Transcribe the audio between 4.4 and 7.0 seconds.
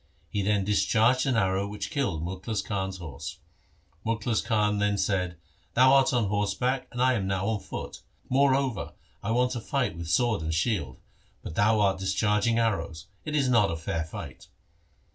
Khan then said,' Thou art on horseback and